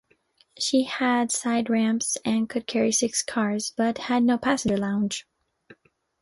She 0.57 0.85
had 0.85 1.31
side 1.31 1.69
ramps 1.69 2.17
and 2.25 2.49
could 2.49 2.65
carry 2.65 2.91
six 2.91 3.21
cars 3.21 3.71
but 3.77 3.99
had 3.99 4.23
no 4.23 4.35
passenger 4.39 4.75
lounge. 4.75 5.27